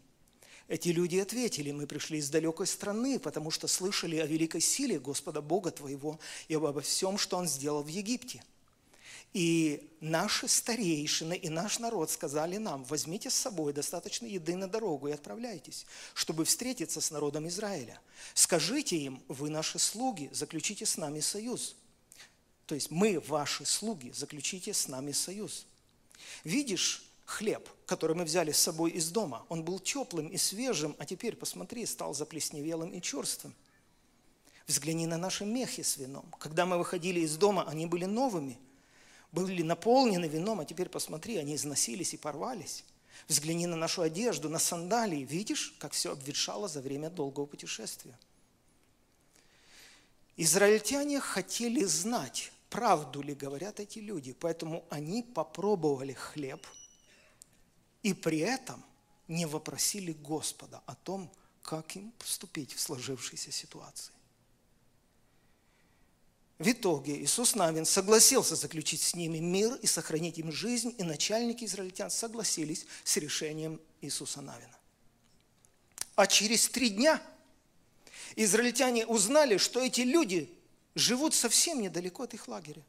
[0.67, 5.41] Эти люди ответили, мы пришли из далекой страны, потому что слышали о великой силе Господа
[5.41, 8.43] Бога твоего и обо всем, что Он сделал в Египте.
[9.34, 15.08] И наши старейшины и наш народ сказали нам, возьмите с собой достаточно еды на дорогу
[15.08, 17.99] и отправляйтесь, чтобы встретиться с народом Израиля.
[18.36, 21.76] Скажите им, вы наши слуги, заключите с нами союз.
[22.67, 25.65] То есть мы ваши слуги, заключите с нами союз.
[26.43, 29.45] Видишь, хлеб, который мы взяли с собой из дома.
[29.49, 33.53] Он был теплым и свежим, а теперь, посмотри, стал заплесневелым и черствым.
[34.67, 36.25] Взгляни на наши мехи с вином.
[36.39, 38.57] Когда мы выходили из дома, они были новыми,
[39.31, 42.86] были наполнены вином, а теперь посмотри, они износились и порвались.
[43.27, 45.23] Взгляни на нашу одежду, на сандалии.
[45.23, 48.17] Видишь, как все обветшало за время долгого путешествия.
[50.36, 56.65] Израильтяне хотели знать, правду ли говорят эти люди, поэтому они попробовали хлеб–
[58.03, 58.83] и при этом
[59.27, 64.13] не вопросили Господа о том, как им поступить в сложившейся ситуации.
[66.59, 71.65] В итоге Иисус Навин согласился заключить с ними мир и сохранить им жизнь, и начальники
[71.65, 74.77] израильтян согласились с решением Иисуса Навина.
[76.15, 77.21] А через три дня
[78.35, 80.53] израильтяне узнали, что эти люди
[80.95, 82.83] живут совсем недалеко от их лагеря.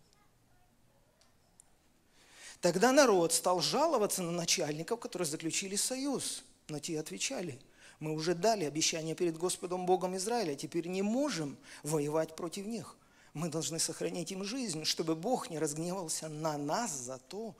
[2.64, 6.42] Тогда народ стал жаловаться на начальников, которые заключили союз.
[6.68, 7.60] Но те отвечали,
[8.00, 12.96] мы уже дали обещание перед Господом Богом Израиля, теперь не можем воевать против них.
[13.34, 17.54] Мы должны сохранить им жизнь, чтобы Бог не разгневался на нас за то,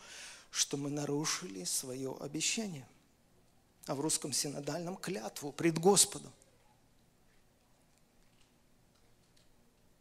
[0.51, 2.89] что мы нарушили свое обещание.
[3.85, 6.33] А в русском синодальном клятву пред Господом.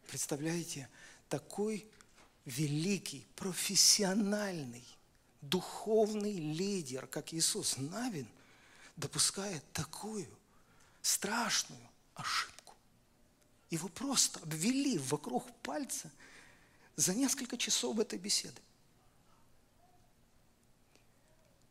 [0.07, 0.87] Представляете,
[1.27, 1.85] такой
[2.45, 4.85] великий, профессиональный,
[5.49, 8.27] духовный лидер, как Иисус Навин,
[8.95, 10.27] допускает такую
[11.01, 11.82] страшную
[12.15, 12.73] ошибку.
[13.69, 16.10] Его просто обвели вокруг пальца
[16.95, 18.62] за несколько часов этой беседы.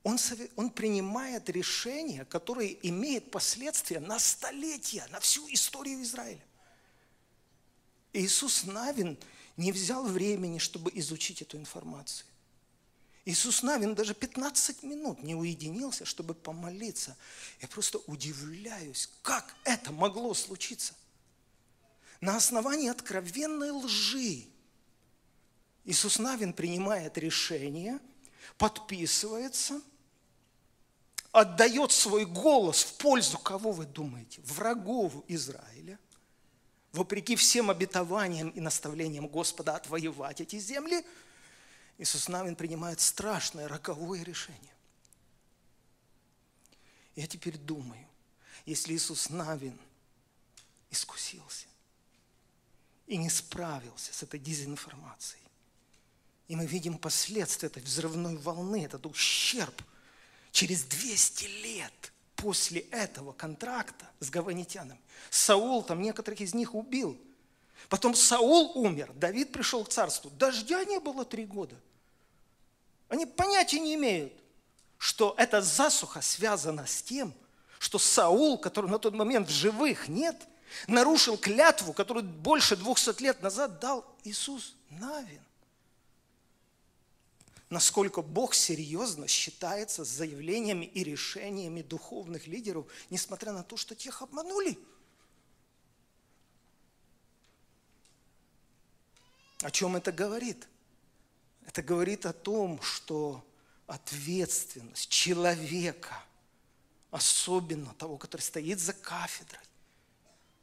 [0.03, 0.19] Он,
[0.57, 6.45] он принимает решения, которые имеют последствия на столетия, на всю историю Израиля.
[8.13, 9.17] Иисус Навин
[9.57, 12.27] не взял времени, чтобы изучить эту информацию.
[13.25, 17.17] Иисус Навин даже 15 минут не уединился, чтобы помолиться.
[17.61, 20.95] Я просто удивляюсь, как это могло случиться.
[22.21, 24.47] На основании откровенной лжи
[25.85, 28.01] Иисус Навин принимает решение,
[28.59, 29.81] подписывается,
[31.31, 35.99] отдает свой голос в пользу, кого вы думаете, врагов Израиля,
[36.93, 41.07] вопреки всем обетованиям и наставлениям Господа отвоевать эти земли–
[41.99, 44.75] Иисус Навин принимает страшное, роковое решение.
[47.15, 48.07] Я теперь думаю,
[48.65, 49.79] если Иисус Навин
[50.91, 51.67] искусился
[53.07, 55.43] и не справился с этой дезинформацией,
[56.49, 59.83] и мы видим последствия этой взрывной волны, этот ущерб
[60.51, 65.01] через 200 лет после этого контракта с гаванитянами.
[65.31, 67.19] Саул там некоторых из них убил.
[67.89, 70.31] Потом Саул умер, Давид пришел к царству.
[70.31, 71.77] Дождя не было три года–
[73.13, 74.33] они понятия не имеют,
[74.97, 77.35] что эта засуха связана с тем,
[77.79, 80.49] что Саул, который на тот момент в живых нет,
[80.87, 85.43] нарушил клятву, которую больше двухсот лет назад дал Иисус Навин.
[87.69, 94.23] Насколько Бог серьезно считается с заявлениями и решениями духовных лидеров, несмотря на то, что тех
[94.23, 94.79] обманули.
[99.63, 100.69] О чем это говорит?
[101.67, 103.45] Это говорит о том, что
[103.87, 106.23] ответственность человека,
[107.11, 109.63] особенно того, который стоит за кафедрой,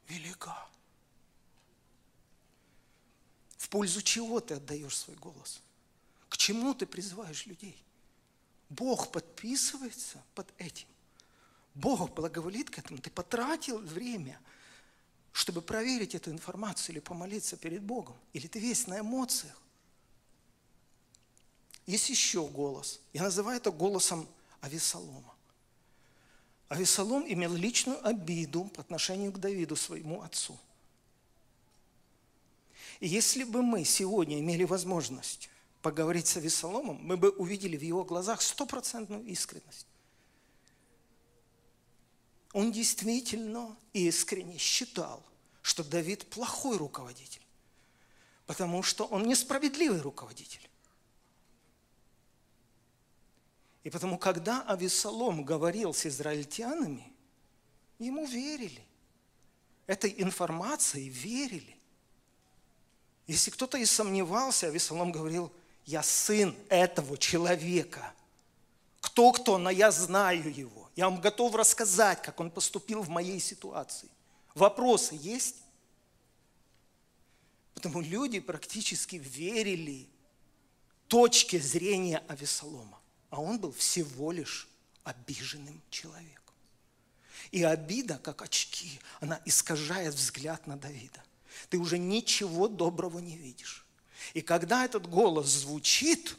[0.08, 0.68] велика.
[3.56, 5.62] В пользу чего ты отдаешь свой голос?
[6.28, 7.82] К чему ты призываешь людей?
[8.68, 10.88] Бог подписывается под этим.
[11.74, 12.98] Бог благоволит к этому.
[12.98, 14.40] Ты потратил время,
[15.32, 18.16] чтобы проверить эту информацию или помолиться перед Богом.
[18.32, 19.56] Или ты весь на эмоциях.
[21.86, 23.00] Есть еще голос.
[23.12, 24.28] Я называю это голосом
[24.60, 25.34] Авесолома.
[26.68, 30.56] Авесолом имел личную обиду по отношению к Давиду, своему отцу.
[33.00, 35.48] И если бы мы сегодня имели возможность
[35.82, 39.86] поговорить с Авесоломом, мы бы увидели в его глазах стопроцентную искренность.
[42.52, 45.22] Он действительно искренне считал,
[45.62, 47.42] что Давид плохой руководитель,
[48.46, 50.68] потому что он несправедливый руководитель.
[53.84, 57.12] И потому, когда Авесолом говорил с израильтянами,
[57.98, 58.84] ему верили.
[59.86, 61.76] Этой информацией верили.
[63.26, 65.52] Если кто-то и сомневался, Авесолом говорил,
[65.86, 68.12] я сын этого человека.
[69.00, 70.79] Кто-кто, но я знаю его.
[71.00, 74.10] Я вам готов рассказать, как он поступил в моей ситуации.
[74.54, 75.56] Вопросы есть?
[77.72, 80.10] Потому люди практически верили
[81.08, 84.68] точке зрения Авесолома а он был всего лишь
[85.02, 86.54] обиженным человеком.
[87.50, 91.24] И обида, как очки, она искажает взгляд на Давида.
[91.70, 93.86] Ты уже ничего доброго не видишь.
[94.34, 96.36] И когда этот голос звучит,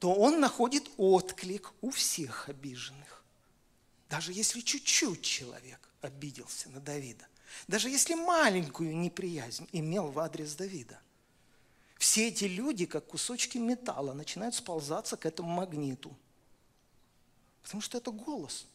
[0.00, 3.22] то он находит отклик у всех обиженных.
[4.08, 7.26] Даже если чуть-чуть человек обиделся на Давида,
[7.68, 11.00] даже если маленькую неприязнь имел в адрес Давида–
[12.00, 16.16] все эти люди, как кусочки металла, начинают сползаться к этому магниту.
[17.62, 18.66] Потому что это голос.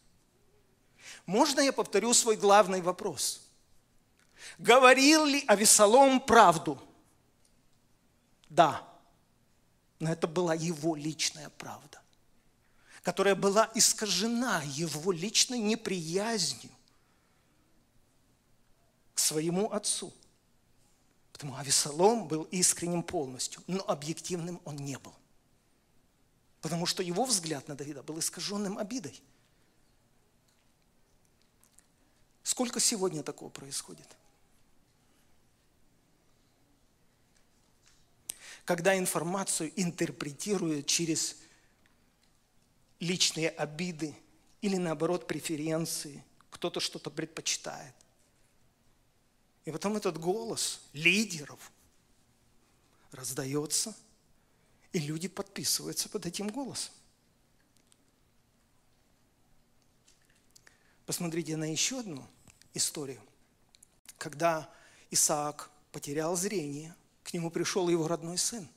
[1.26, 3.42] Можно я повторю свой главный вопрос?
[4.60, 6.80] Говорил ли Авесолом правду?
[8.48, 8.88] Да.
[10.00, 12.02] Но это была его личная правда,
[13.02, 16.72] которая была искажена его личной неприязнью
[19.14, 20.14] к своему отцу–
[21.36, 25.14] Потому Авесолом был искренним полностью, но объективным он не был.
[26.62, 29.22] Потому что его взгляд на Давида был искаженным обидой.
[32.42, 34.08] Сколько сегодня такого происходит?
[38.66, 41.38] Когда информацию интерпретируют через
[43.00, 44.16] личные обиды
[44.62, 47.94] или наоборот преференции, кто-то что-то предпочитает.
[49.66, 51.72] И потом этот голос лидеров
[53.12, 53.96] раздается,
[54.94, 56.94] и люди подписываются под этим голосом.
[61.06, 62.26] Посмотрите на еще одну
[62.74, 63.22] историю.
[64.18, 64.74] Когда
[65.12, 66.96] Исаак потерял зрение,
[67.26, 68.70] к нему пришел его родной сын.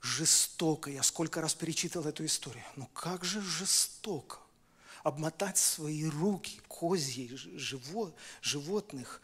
[0.00, 0.90] жестоко.
[0.90, 2.64] Я сколько раз перечитал эту историю.
[2.74, 4.38] Ну как же жестоко
[5.04, 8.12] обмотать свои руки, козьи, живо,
[8.42, 9.22] животных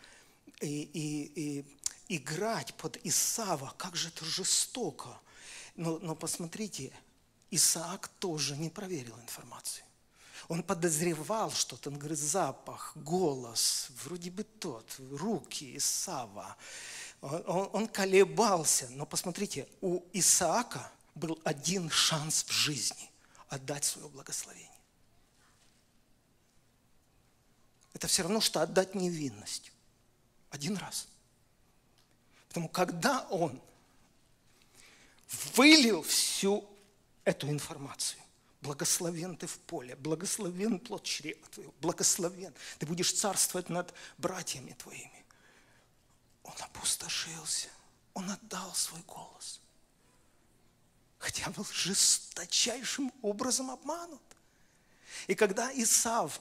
[0.60, 3.74] и, и, и играть под Исава.
[3.76, 5.20] Как же это жестоко.
[5.74, 6.92] Но, но посмотрите,
[7.50, 9.84] Исаак тоже не проверил информацию.
[10.48, 16.56] Он подозревал что-то, говорит, запах, голос, вроде бы тот, руки Исава.
[17.20, 23.10] Он, он, колебался, но посмотрите, у Исаака был один шанс в жизни
[23.48, 24.70] отдать свое благословение.
[27.94, 29.72] Это все равно, что отдать невинность.
[30.50, 31.08] Один раз.
[32.48, 33.60] Потому когда он
[35.54, 36.68] вылил всю
[37.24, 38.20] эту информацию,
[38.66, 42.52] Благословен ты в поле, благословен плод чрева твоего, благословен.
[42.80, 45.15] Ты будешь царствовать над братьями твоими.
[46.46, 47.68] Он опустошился,
[48.14, 49.60] он отдал свой голос.
[51.18, 54.22] Хотя был жесточайшим образом обманут.
[55.26, 56.40] И когда Исав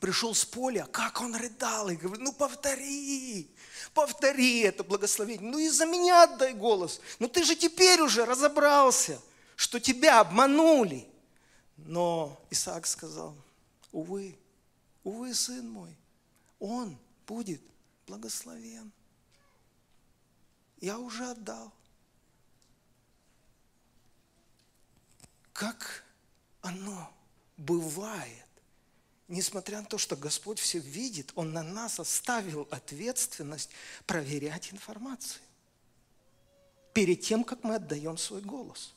[0.00, 3.48] пришел с поля, как он рыдал и говорит, ну повтори,
[3.94, 9.20] повтори это благословение, ну и за меня отдай голос, ну ты же теперь уже разобрался,
[9.54, 11.06] что тебя обманули.
[11.76, 13.36] Но Исаак сказал,
[13.92, 14.36] увы,
[15.04, 15.96] увы, сын мой,
[16.58, 17.62] он будет
[18.06, 18.90] благословен.
[20.80, 21.72] Я уже отдал.
[25.52, 26.04] Как
[26.60, 27.12] оно
[27.56, 28.46] бывает,
[29.26, 33.70] несмотря на то, что Господь все видит, Он на нас оставил ответственность
[34.06, 35.42] проверять информацию
[36.92, 38.94] перед тем, как мы отдаем свой голос.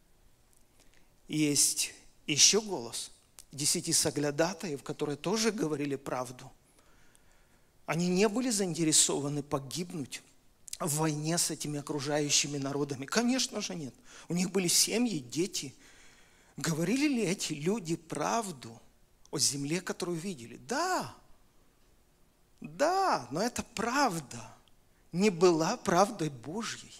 [1.28, 1.94] Есть
[2.28, 3.12] еще голос
[3.52, 6.52] десяти соглядатаев, которые тоже говорили правду.
[7.86, 10.22] Они не были заинтересованы погибнуть
[10.88, 13.06] в войне с этими окружающими народами.
[13.06, 13.94] Конечно же нет.
[14.28, 15.76] У них были семьи, дети.
[16.58, 18.82] Говорили ли эти люди правду
[19.30, 20.58] о земле, которую видели?
[20.68, 21.16] Да.
[22.60, 24.56] Да, но эта правда
[25.12, 26.94] не была правдой Божьей.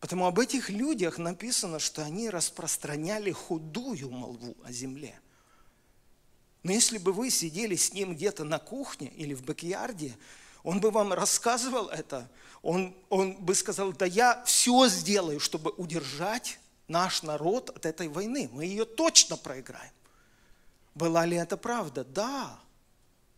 [0.00, 5.18] Потому об этих людях написано, что они распространяли худую молву о земле.
[6.62, 10.16] Но если бы вы сидели с ним где-то на кухне или в бэк-ярде,
[10.66, 12.28] он бы вам рассказывал это,
[12.60, 16.58] он, он бы сказал, да я все сделаю, чтобы удержать
[16.88, 18.50] наш народ от этой войны.
[18.52, 19.92] Мы ее точно проиграем.
[20.92, 22.02] Была ли это правда?
[22.02, 22.58] Да.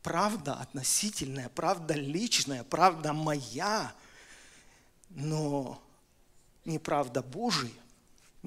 [0.03, 3.93] Правда относительная, правда личная, правда моя.
[5.11, 5.79] Но
[6.65, 7.71] неправда Божия,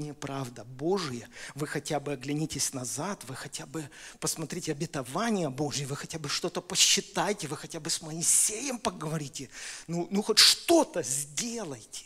[0.01, 3.89] неправда Божия, вы хотя бы оглянитесь назад, вы хотя бы
[4.19, 9.49] посмотрите обетование Божье, вы хотя бы что-то посчитайте, вы хотя бы с Моисеем поговорите,
[9.87, 12.05] ну, ну хоть что-то сделайте.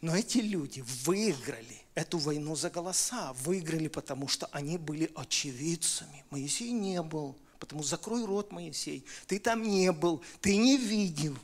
[0.00, 6.24] Но эти люди выиграли эту войну за голоса, выиграли, потому что они были очевидцами.
[6.30, 11.36] Моисей не был, потому закрой рот, Моисей, ты там не был, ты не видел.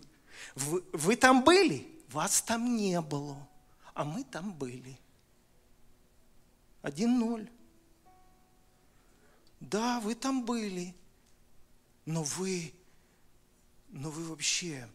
[0.54, 1.86] Вы, вы там были?
[2.08, 3.36] Вас там не было,
[3.96, 4.98] а мы там были.
[6.82, 7.50] Один ноль.
[9.58, 10.94] Да, вы там были,
[12.04, 12.74] но вы,
[13.88, 14.86] но вы вообще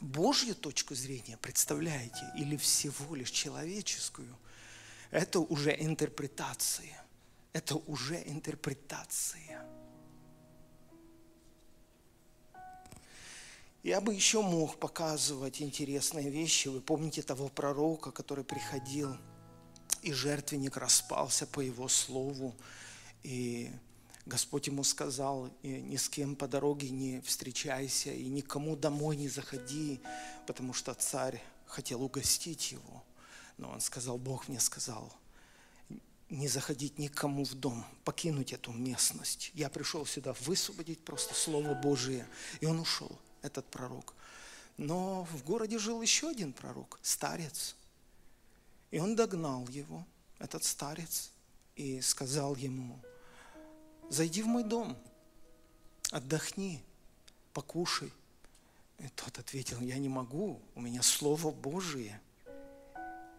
[0.00, 4.36] Божью точку зрения представляете или всего лишь человеческую?
[5.12, 7.06] Это уже интерпретация.
[7.52, 9.64] Это уже интерпретация.
[13.84, 16.68] Я бы еще мог показывать интересные вещи.
[16.68, 19.14] Вы помните того пророка, который приходил,
[20.00, 22.54] и жертвенник распался по его слову.
[23.24, 23.70] И
[24.24, 30.00] Господь ему сказал, ни с кем по дороге не встречайся, и никому домой не заходи,
[30.46, 33.04] потому что царь хотел угостить его.
[33.58, 35.12] Но он сказал, Бог мне сказал,
[36.30, 39.50] не заходить никому в дом, покинуть эту местность.
[39.52, 42.26] Я пришел сюда высвободить просто Слово Божие.
[42.62, 44.14] И он ушел этот пророк.
[44.76, 47.76] Но в городе жил еще один пророк, старец.
[48.90, 50.04] И он догнал его,
[50.38, 51.30] этот старец,
[51.76, 52.98] и сказал ему,
[54.08, 54.96] зайди в мой дом,
[56.10, 56.82] отдохни,
[57.52, 58.12] покушай.
[58.98, 62.20] И тот ответил, я не могу, у меня Слово Божие.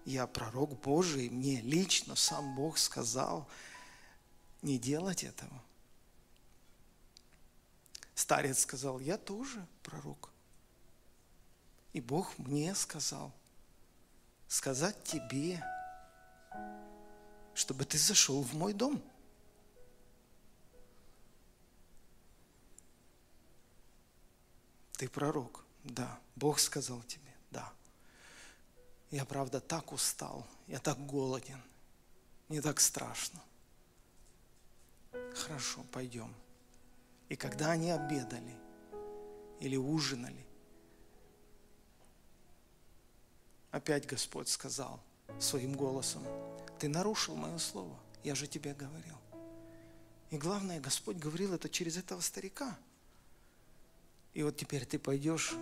[0.05, 3.47] Я пророк Божий, мне лично сам Бог сказал
[4.61, 5.61] не делать этого.
[8.15, 10.31] Старец сказал, я тоже пророк.
[11.91, 13.33] И Бог мне сказал,
[14.47, 15.61] сказать тебе,
[17.53, 19.03] чтобы ты зашел в мой дом.
[24.93, 26.19] Ты пророк, да.
[26.37, 27.71] Бог сказал тебе, да.
[29.11, 31.61] Я правда так устал, я так голоден,
[32.47, 33.41] мне так страшно.
[35.33, 36.33] Хорошо, пойдем.
[37.29, 38.55] И когда они обедали
[39.59, 40.45] или ужинали,
[43.71, 45.01] опять Господь сказал
[45.39, 46.23] своим голосом,
[46.79, 49.17] ты нарушил мое слово, я же тебе говорил.
[50.29, 52.77] И главное, Господь говорил это через этого старика.
[54.33, 55.53] И вот теперь ты пойдешь,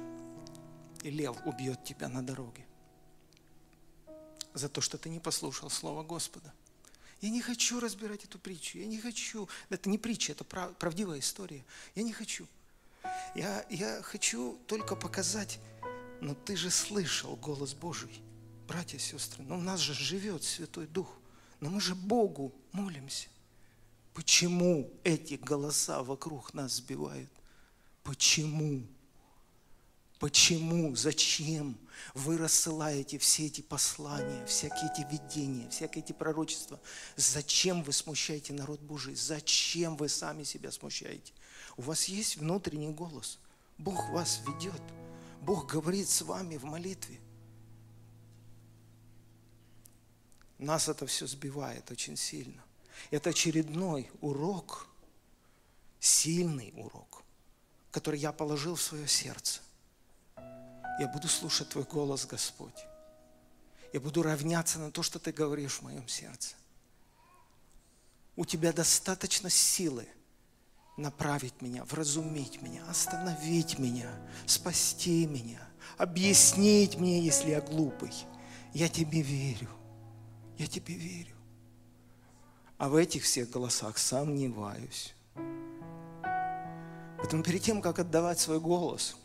[1.03, 2.65] и лев убьет тебя на дороге
[4.53, 6.53] за то, что ты не послушал Слова Господа.
[7.23, 8.79] Я не хочу разбирать эту притчу.
[8.79, 9.47] Я не хочу.
[9.69, 11.63] Это не притча, это правдивая история.
[11.95, 12.45] Я не хочу.
[13.33, 15.57] Я, я хочу только показать,
[16.19, 18.21] но ты же слышал голос Божий,
[18.67, 19.41] братья и сестры.
[19.45, 21.17] Но у нас же живет Святой Дух.
[21.61, 23.29] Но мы же Богу молимся.
[24.13, 27.31] Почему эти голоса вокруг нас сбивают?
[28.03, 28.85] Почему?
[30.23, 31.77] Почему, зачем
[32.13, 36.79] вы рассылаете все эти послания, всякие эти видения, всякие эти пророчества?
[37.17, 39.15] Зачем вы смущаете народ Божий?
[39.15, 41.33] Зачем вы сами себя смущаете?
[41.75, 43.37] У вас есть внутренний голос.
[43.77, 44.81] Бог вас ведет.
[45.41, 47.19] Бог говорит с вами в молитве.
[50.57, 52.63] Нас это все сбивает очень сильно.
[53.11, 54.87] Это очередной урок,
[55.99, 57.23] сильный урок,
[57.91, 59.59] который я положил в свое сердце–
[60.99, 62.85] я буду слушать Твой голос, Господь.
[63.93, 66.55] Я буду равняться на то, что Ты говоришь в моем сердце.
[68.35, 70.07] У Тебя достаточно силы
[70.97, 74.09] направить меня, вразумить меня, остановить меня,
[74.45, 75.59] спасти меня,
[75.97, 78.13] объяснить мне, если я глупый.
[78.73, 79.69] Я Тебе верю.
[80.57, 81.35] Я Тебе верю.
[82.77, 85.13] А в этих всех голосах сомневаюсь.
[87.17, 89.15] Поэтому перед тем, как отдавать свой голос–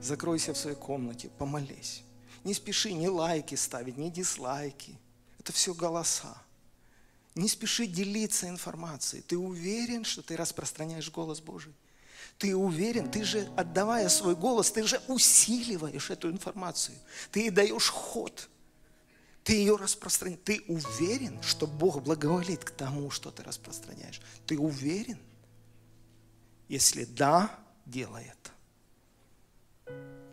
[0.00, 2.02] закройся в своей комнате, помолись.
[2.44, 4.98] Не спеши ни лайки ставить, ни дизлайки.
[5.38, 6.36] Это все голоса.
[7.34, 9.22] Не спеши делиться информацией.
[9.22, 11.74] Ты уверен, что ты распространяешь голос Божий?
[12.36, 16.96] Ты уверен, ты же, отдавая свой голос, ты же усиливаешь эту информацию.
[17.30, 18.48] Ты ей даешь ход.
[19.42, 20.40] Ты ее распространяешь.
[20.44, 24.20] Ты уверен, что Бог благоволит к тому, что ты распространяешь?
[24.46, 25.18] Ты уверен?
[26.68, 28.50] Если да, делай это.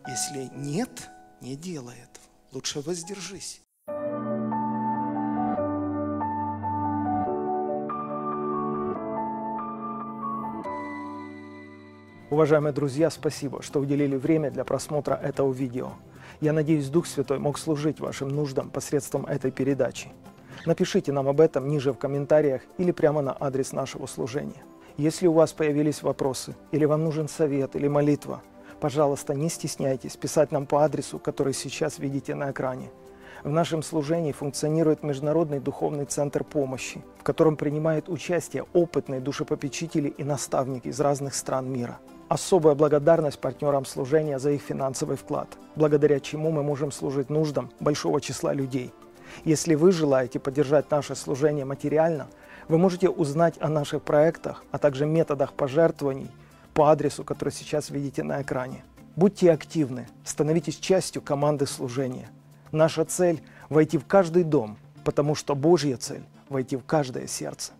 [0.08, 2.24] Если нет, не делай этого.
[2.52, 3.60] Лучше воздержись.
[12.30, 15.94] Уважаемые друзья, спасибо, что уделили время для просмотра этого видео.
[16.40, 20.10] Я надеюсь, Дух Святой мог служить вашим нуждам посредством этой передачи.
[20.66, 24.62] Напишите нам об этом ниже в комментариях или прямо на адрес нашего служения.
[24.98, 28.40] Если у вас появились вопросы, или вам нужен совет или молитва–
[28.80, 32.90] Пожалуйста, не стесняйтесь писать нам по адресу, который сейчас видите на экране.
[33.42, 40.24] В нашем служении функционирует Международный духовный центр помощи, в котором принимают участие опытные душепопечители и
[40.24, 41.98] наставники из разных стран мира.
[42.28, 48.20] Особая благодарность партнерам служения за их финансовый вклад, благодаря чему мы можем служить нуждам большого
[48.20, 48.92] числа людей.
[49.44, 52.26] Если вы желаете поддержать наше служение материально,
[52.68, 56.30] вы можете узнать о наших проектах, а также методах пожертвований–
[56.76, 58.84] по адресу, который сейчас видите на экране.
[59.16, 62.28] Будьте активны, становитесь частью команды служения.
[62.70, 67.72] Наша цель– войти в каждый дом, потому что Божья цель– войти в каждое сердце.